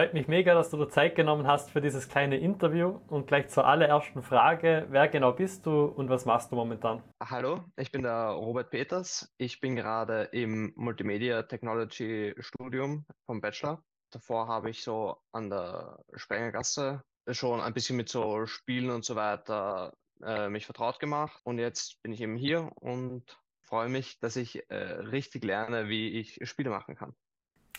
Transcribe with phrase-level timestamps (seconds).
[0.00, 3.48] Freut mich mega, dass du dir Zeit genommen hast für dieses kleine Interview und gleich
[3.48, 4.86] zur allerersten Frage.
[4.88, 7.02] Wer genau bist du und was machst du momentan?
[7.22, 9.30] Hallo, ich bin der Robert Peters.
[9.36, 13.84] Ich bin gerade im Multimedia Technology Studium vom Bachelor.
[14.10, 19.16] Davor habe ich so an der Sprengergasse schon ein bisschen mit so Spielen und so
[19.16, 19.92] weiter
[20.24, 21.38] äh, mich vertraut gemacht.
[21.44, 26.18] Und jetzt bin ich eben hier und freue mich, dass ich äh, richtig lerne, wie
[26.18, 27.14] ich Spiele machen kann.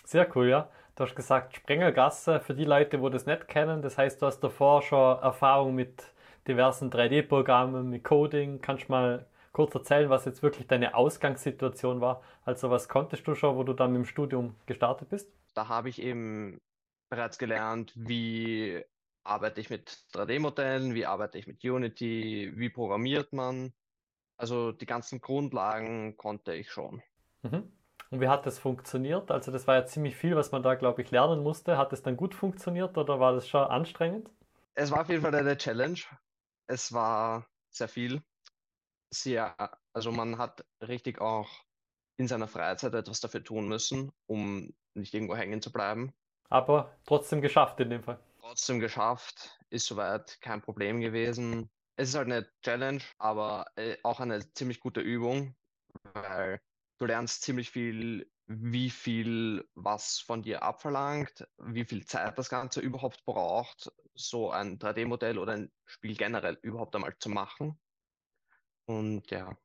[0.03, 0.69] Sehr cool, ja.
[0.95, 3.81] Du hast gesagt Sprengelgasse für die Leute, wo das nicht kennen.
[3.81, 6.03] Das heißt, du hast davor schon Erfahrung mit
[6.47, 8.61] diversen 3D-Programmen, mit Coding.
[8.61, 12.21] Kannst du mal kurz erzählen, was jetzt wirklich deine Ausgangssituation war?
[12.43, 15.31] Also was konntest du schon, wo du dann mit dem Studium gestartet bist?
[15.53, 16.59] Da habe ich eben
[17.09, 18.83] bereits gelernt, wie
[19.23, 23.73] arbeite ich mit 3D-Modellen, wie arbeite ich mit Unity, wie programmiert man.
[24.37, 27.01] Also die ganzen Grundlagen konnte ich schon.
[27.43, 27.71] Mhm.
[28.11, 29.31] Und wie hat das funktioniert?
[29.31, 31.77] Also das war ja ziemlich viel, was man da, glaube ich, lernen musste.
[31.77, 34.29] Hat es dann gut funktioniert oder war das schon anstrengend?
[34.75, 35.99] Es war auf jeden Fall eine Challenge.
[36.67, 38.21] Es war sehr viel.
[39.13, 39.55] Sehr,
[39.93, 41.49] also man hat richtig auch
[42.17, 46.13] in seiner Freizeit etwas dafür tun müssen, um nicht irgendwo hängen zu bleiben.
[46.49, 48.19] Aber trotzdem geschafft in dem Fall.
[48.41, 51.69] Trotzdem geschafft, ist soweit kein Problem gewesen.
[51.95, 55.55] Es ist halt eine Challenge, aber äh, auch eine ziemlich gute Übung,
[56.13, 56.59] weil
[57.01, 62.79] Du lernst ziemlich viel, wie viel was von dir abverlangt, wie viel Zeit das Ganze
[62.79, 67.79] überhaupt braucht, so ein 3D-Modell oder ein Spiel generell überhaupt einmal zu machen.
[68.85, 69.57] Und ja.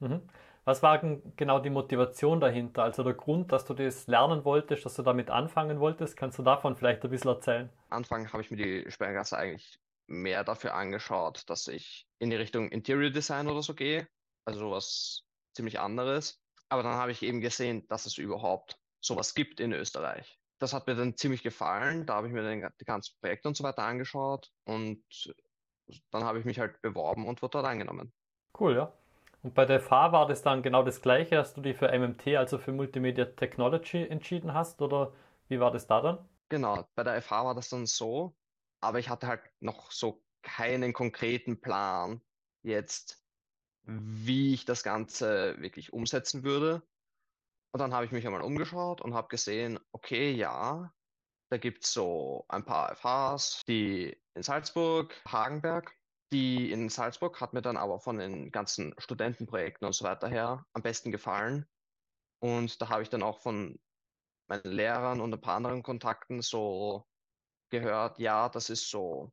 [0.00, 0.22] Mhm.
[0.64, 0.98] Was war
[1.36, 2.82] genau die Motivation dahinter?
[2.82, 6.16] Also der Grund, dass du das lernen wolltest, dass du damit anfangen wolltest?
[6.16, 7.70] Kannst du davon vielleicht ein bisschen erzählen?
[7.90, 12.72] Anfang habe ich mir die Sperrgasse eigentlich mehr dafür angeschaut, dass ich in die Richtung
[12.72, 14.08] Interior Design oder so gehe.
[14.44, 15.22] Also was
[15.54, 16.40] ziemlich anderes.
[16.68, 20.40] Aber dann habe ich eben gesehen, dass es überhaupt sowas gibt in Österreich.
[20.58, 22.06] Das hat mir dann ziemlich gefallen.
[22.06, 25.04] Da habe ich mir dann die ganzen Projekte und so weiter angeschaut und
[26.10, 28.12] dann habe ich mich halt beworben und wurde dort angenommen.
[28.58, 28.92] Cool, ja.
[29.42, 32.36] Und bei der FH war das dann genau das Gleiche, dass du dich für MMT,
[32.36, 34.82] also für Multimedia Technology, entschieden hast?
[34.82, 35.12] Oder
[35.48, 36.28] wie war das da dann?
[36.48, 38.34] Genau, bei der FH war das dann so,
[38.80, 42.20] aber ich hatte halt noch so keinen konkreten Plan,
[42.62, 43.25] jetzt
[43.86, 46.82] wie ich das Ganze wirklich umsetzen würde.
[47.72, 50.92] Und dann habe ich mich einmal umgeschaut und habe gesehen, okay, ja,
[51.50, 55.94] da gibt es so ein paar FHs, die in Salzburg, Hagenberg.
[56.32, 60.66] Die in Salzburg hat mir dann aber von den ganzen Studentenprojekten und so weiter her
[60.72, 61.66] am besten gefallen.
[62.40, 63.78] Und da habe ich dann auch von
[64.48, 67.06] meinen Lehrern und ein paar anderen Kontakten so
[67.70, 69.32] gehört, ja, das ist so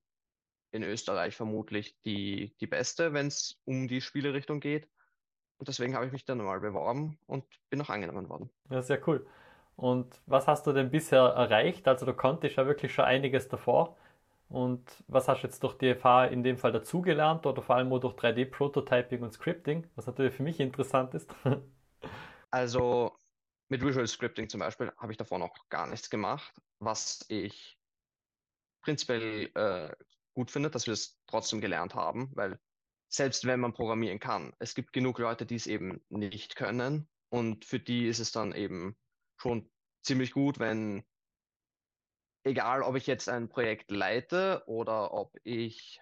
[0.73, 4.87] in Österreich vermutlich die, die beste, wenn es um die Spielerichtung geht.
[5.59, 8.49] Und deswegen habe ich mich dann mal beworben und bin auch angenommen worden.
[8.69, 9.25] Ja, sehr cool.
[9.75, 11.87] Und was hast du denn bisher erreicht?
[11.87, 13.95] Also du konntest ja wirklich schon einiges davor.
[14.49, 17.91] Und was hast du jetzt durch die FH in dem Fall dazugelernt oder vor allem
[17.93, 21.33] auch durch 3D-Prototyping und Scripting, was natürlich für mich interessant ist?
[22.51, 23.15] also
[23.69, 27.79] mit Visual Scripting zum Beispiel habe ich davor noch gar nichts gemacht, was ich
[28.81, 29.95] prinzipiell äh,
[30.33, 32.59] gut finde, dass wir es trotzdem gelernt haben, weil
[33.09, 37.07] selbst wenn man programmieren kann, es gibt genug Leute, die es eben nicht können.
[37.29, 38.97] Und für die ist es dann eben
[39.37, 39.71] schon
[40.01, 41.03] ziemlich gut, wenn,
[42.43, 46.01] egal ob ich jetzt ein Projekt leite oder ob ich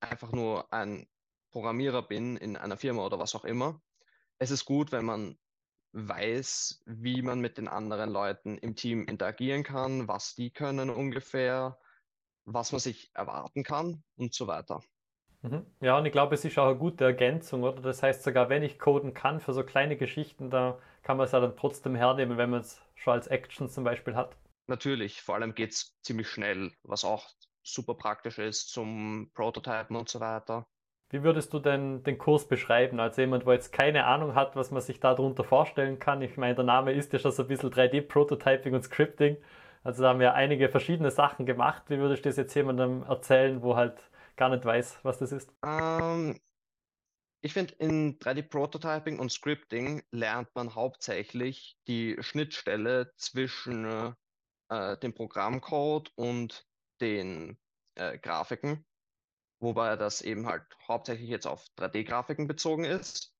[0.00, 1.08] einfach nur ein
[1.50, 3.82] Programmierer bin in einer Firma oder was auch immer,
[4.38, 5.38] es ist gut, wenn man
[5.92, 11.78] weiß, wie man mit den anderen Leuten im Team interagieren kann, was die können ungefähr,
[12.44, 14.80] was man sich erwarten kann und so weiter.
[15.42, 15.66] Mhm.
[15.80, 17.82] Ja, und ich glaube, es ist auch eine gute Ergänzung, oder?
[17.82, 21.32] Das heißt, sogar wenn ich coden kann für so kleine Geschichten, da kann man es
[21.32, 24.36] ja dann trotzdem hernehmen, wenn man es schon als Action zum Beispiel hat.
[24.68, 27.28] Natürlich, vor allem geht es ziemlich schnell, was auch
[27.62, 30.66] super praktisch ist zum Prototypen und so weiter.
[31.10, 32.98] Wie würdest du denn den Kurs beschreiben?
[32.98, 36.22] Als jemand, der jetzt keine Ahnung hat, was man sich darunter vorstellen kann.
[36.22, 39.36] Ich meine, der Name ist ja schon so ein bisschen 3D-Prototyping und Scripting.
[39.84, 41.84] Also da haben wir einige verschiedene Sachen gemacht.
[41.88, 45.52] Wie würdest du das jetzt jemandem erzählen, wo halt gar nicht weiß, was das ist?
[45.64, 46.38] Ähm,
[47.40, 54.14] ich finde, in 3D-Prototyping und Scripting lernt man hauptsächlich die Schnittstelle zwischen
[54.68, 56.64] äh, dem Programmcode und
[57.00, 57.58] den
[57.96, 58.86] äh, Grafiken,
[59.60, 63.34] wobei das eben halt hauptsächlich jetzt auf 3D-Grafiken bezogen ist.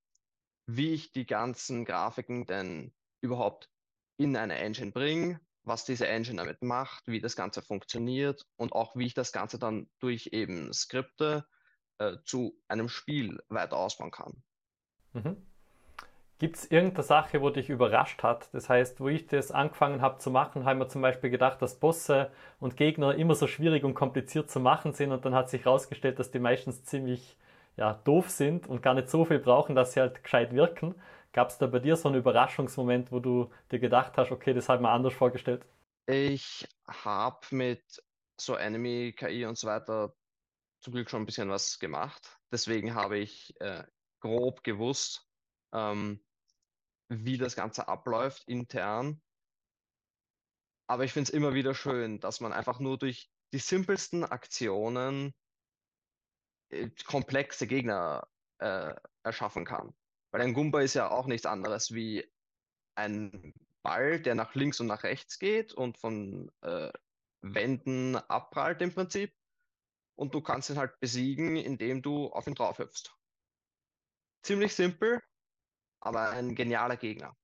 [0.66, 3.70] Wie ich die ganzen Grafiken denn überhaupt
[4.16, 8.96] in eine Engine bringe, was diese Engine damit macht, wie das Ganze funktioniert und auch
[8.96, 11.46] wie ich das Ganze dann durch eben Skripte
[11.98, 14.42] äh, zu einem Spiel weiter ausbauen kann.
[15.12, 15.36] Mhm.
[16.38, 18.48] Gibt es irgendeine Sache, wo dich überrascht hat?
[18.52, 21.78] Das heißt, wo ich das angefangen habe zu machen, haben wir zum Beispiel gedacht, dass
[21.78, 25.64] Bosse und Gegner immer so schwierig und kompliziert zu machen sind und dann hat sich
[25.64, 27.36] herausgestellt, dass die meistens ziemlich
[27.76, 30.96] ja, doof sind und gar nicht so viel brauchen, dass sie halt gescheit wirken.
[31.32, 34.68] Gab es da bei dir so einen Überraschungsmoment, wo du dir gedacht hast, okay, das
[34.68, 35.64] ich mir anders vorgestellt?
[36.06, 37.82] Ich habe mit
[38.38, 40.14] so Enemy, KI und so weiter
[40.80, 42.38] zum Glück schon ein bisschen was gemacht.
[42.50, 43.84] Deswegen habe ich äh,
[44.20, 45.26] grob gewusst,
[45.72, 46.22] ähm,
[47.08, 49.22] wie das Ganze abläuft intern.
[50.88, 55.32] Aber ich finde es immer wieder schön, dass man einfach nur durch die simpelsten Aktionen
[56.70, 58.28] äh, komplexe Gegner
[58.58, 59.94] äh, erschaffen kann.
[60.32, 62.26] Weil ein Gumba ist ja auch nichts anderes wie
[62.94, 66.90] ein Ball, der nach links und nach rechts geht und von äh,
[67.42, 69.32] Wänden abprallt im Prinzip.
[70.14, 73.14] Und du kannst ihn halt besiegen, indem du auf ihn drauf hüpfst.
[74.42, 75.22] Ziemlich simpel,
[76.00, 77.36] aber ein genialer Gegner.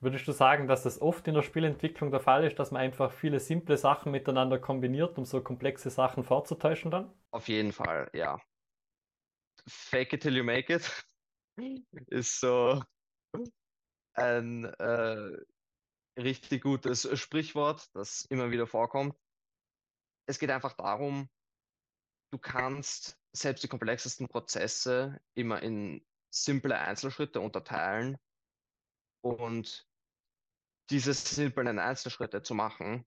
[0.00, 3.12] Würdest du sagen, dass das oft in der Spielentwicklung der Fall ist, dass man einfach
[3.12, 7.12] viele simple Sachen miteinander kombiniert, um so komplexe Sachen vorzutäuschen dann?
[7.30, 8.40] Auf jeden Fall, ja.
[9.66, 11.04] Fake it till you make it
[12.06, 12.82] ist so
[14.14, 15.44] ein äh,
[16.18, 19.16] richtig gutes Sprichwort, das immer wieder vorkommt.
[20.26, 21.28] Es geht einfach darum,
[22.32, 28.18] du kannst selbst die komplexesten Prozesse immer in simple Einzelschritte unterteilen
[29.22, 29.88] und
[30.90, 33.06] diese simplen Einzelschritte zu machen,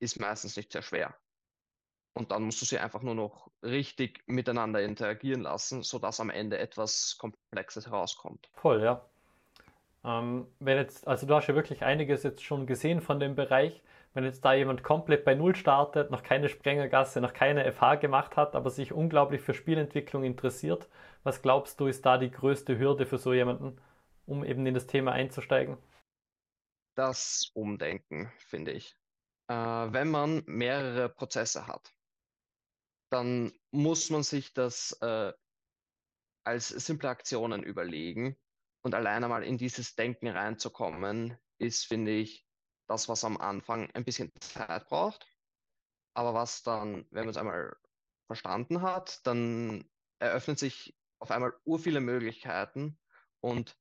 [0.00, 1.21] ist meistens nicht sehr schwer.
[2.14, 6.58] Und dann musst du sie einfach nur noch richtig miteinander interagieren lassen, sodass am Ende
[6.58, 8.50] etwas Komplexes herauskommt.
[8.54, 9.04] Voll, ja.
[10.04, 13.82] Ähm, wenn jetzt, also du hast ja wirklich einiges jetzt schon gesehen von dem Bereich.
[14.14, 18.36] Wenn jetzt da jemand komplett bei Null startet, noch keine Sprengergasse, noch keine FH gemacht
[18.36, 20.88] hat, aber sich unglaublich für Spielentwicklung interessiert,
[21.22, 23.80] was glaubst du, ist da die größte Hürde für so jemanden,
[24.26, 25.78] um eben in das Thema einzusteigen?
[26.94, 28.94] Das Umdenken, finde ich.
[29.48, 31.94] Äh, wenn man mehrere Prozesse hat,
[33.12, 35.32] dann muss man sich das äh,
[36.44, 38.36] als simple Aktionen überlegen.
[38.84, 42.46] Und alleine mal in dieses Denken reinzukommen, ist, finde ich,
[42.88, 45.26] das, was am Anfang ein bisschen Zeit braucht.
[46.14, 47.76] Aber was dann, wenn man es einmal
[48.26, 49.88] verstanden hat, dann
[50.18, 52.98] eröffnen sich auf einmal ur viele Möglichkeiten
[53.40, 53.76] und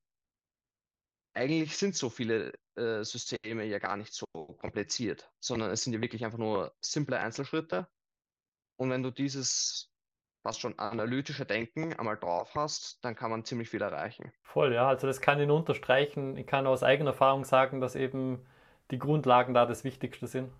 [1.33, 4.25] eigentlich sind so viele äh, Systeme ja gar nicht so
[4.59, 7.87] kompliziert, sondern es sind ja wirklich einfach nur simple Einzelschritte,
[8.81, 9.91] und wenn du dieses
[10.41, 14.31] fast schon analytische Denken einmal drauf hast, dann kann man ziemlich viel erreichen.
[14.41, 14.87] Voll, ja.
[14.87, 16.35] Also das kann ich nur unterstreichen.
[16.35, 18.43] Ich kann aus eigener Erfahrung sagen, dass eben
[18.89, 20.51] die Grundlagen da das Wichtigste sind.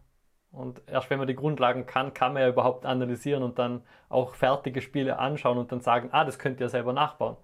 [0.51, 4.35] Und erst wenn man die Grundlagen kann, kann man ja überhaupt analysieren und dann auch
[4.35, 7.38] fertige Spiele anschauen und dann sagen, ah, das könnt ihr selber nachbauen.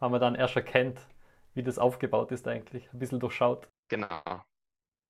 [0.00, 0.98] Weil man dann erst erkennt,
[1.52, 3.68] wie das aufgebaut ist eigentlich, ein bisschen durchschaut.
[3.86, 4.42] Genau.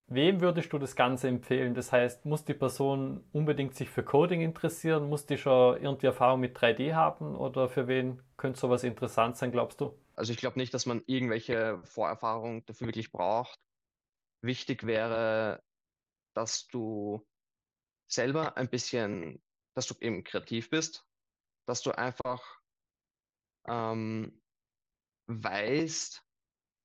[0.07, 1.75] Wem würdest du das Ganze empfehlen?
[1.75, 5.09] Das heißt, muss die Person unbedingt sich für Coding interessieren?
[5.09, 7.35] Muss die schon irgendwie Erfahrung mit 3D haben?
[7.37, 9.99] Oder für wen könnte sowas interessant sein, glaubst du?
[10.15, 13.59] Also ich glaube nicht, dass man irgendwelche Vorerfahrung dafür wirklich braucht.
[14.43, 15.63] Wichtig wäre,
[16.35, 17.27] dass du
[18.07, 19.43] selber ein bisschen,
[19.75, 21.07] dass du eben kreativ bist,
[21.67, 22.61] dass du einfach
[23.67, 24.43] ähm,
[25.29, 26.23] weißt,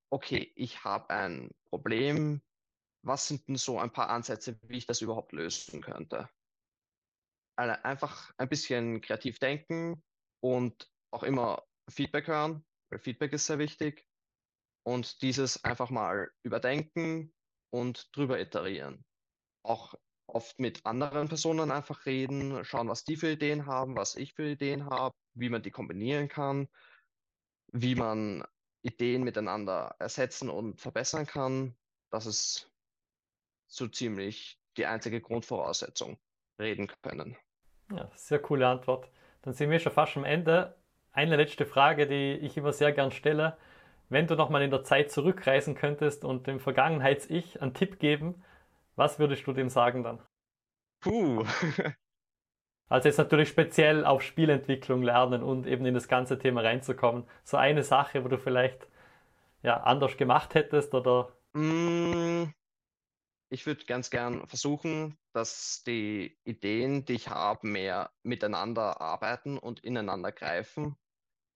[0.10, 2.42] okay, ich habe ein Problem,
[3.02, 6.30] was sind denn so ein paar Ansätze, wie ich das überhaupt lösen könnte?
[7.58, 10.04] Also einfach ein bisschen kreativ denken
[10.42, 14.06] und auch immer Feedback hören, weil Feedback ist sehr wichtig.
[14.84, 17.34] Und dieses einfach mal überdenken
[17.70, 19.06] und drüber iterieren.
[19.64, 19.94] Auch
[20.28, 24.50] oft mit anderen Personen einfach reden, schauen, was die für Ideen haben, was ich für
[24.50, 26.70] Ideen habe, wie man die kombinieren kann,
[27.72, 28.46] wie man
[28.82, 31.76] Ideen miteinander ersetzen und verbessern kann.
[32.12, 32.69] Das ist
[33.70, 36.18] so ziemlich die einzige Grundvoraussetzung
[36.60, 37.38] reden können.
[37.92, 39.10] Ja, sehr coole Antwort.
[39.42, 40.76] Dann sind wir schon fast am Ende.
[41.12, 43.58] Eine letzte Frage, die ich immer sehr gern stelle.
[44.10, 48.44] Wenn du nochmal in der Zeit zurückreisen könntest und dem Vergangenheits-Ich einen Tipp geben,
[48.96, 50.20] was würdest du dem sagen dann?
[51.00, 51.46] Puh.
[52.90, 57.26] also jetzt natürlich speziell auf Spielentwicklung lernen und eben in das ganze Thema reinzukommen.
[57.44, 58.88] So eine Sache, wo du vielleicht
[59.62, 61.32] ja, anders gemacht hättest oder?
[61.54, 62.46] Mm,
[63.50, 69.84] ich würde ganz gern versuchen, dass die Ideen, die ich habe, mehr miteinander arbeiten und
[69.84, 70.96] ineinander greifen,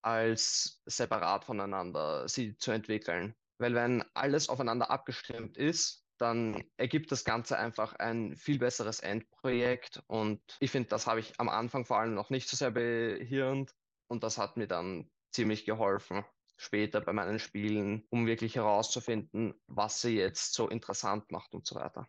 [0.01, 3.35] als separat voneinander sie zu entwickeln.
[3.59, 10.03] Weil wenn alles aufeinander abgestimmt ist, dann ergibt das Ganze einfach ein viel besseres Endprojekt.
[10.07, 13.75] Und ich finde, das habe ich am Anfang vor allem noch nicht so sehr behirnt.
[14.07, 16.23] Und das hat mir dann ziemlich geholfen,
[16.63, 21.75] später bei meinen Spielen, um wirklich herauszufinden, was sie jetzt so interessant macht und so
[21.75, 22.08] weiter.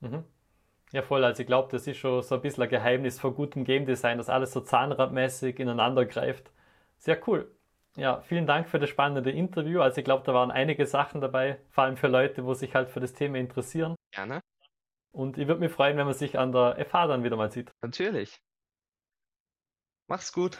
[0.00, 0.24] Mhm.
[0.92, 1.24] Ja, voll.
[1.24, 4.18] Also ich glaube, das ist schon so ein bisschen ein Geheimnis von gutem Game Design,
[4.18, 6.50] dass alles so zahnradmäßig ineinander greift.
[6.98, 7.50] Sehr cool.
[7.96, 9.80] Ja, vielen Dank für das spannende Interview.
[9.80, 12.90] Also ich glaube, da waren einige Sachen dabei, vor allem für Leute, wo sich halt
[12.90, 13.96] für das Thema interessieren.
[14.12, 14.40] Gerne.
[15.12, 17.72] Und ich würde mich freuen, wenn man sich an der FH dann wieder mal sieht.
[17.80, 18.38] Natürlich.
[20.08, 20.58] Mach's gut.